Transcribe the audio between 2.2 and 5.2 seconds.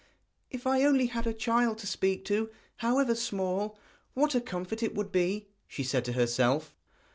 to, however small, what a comfort it would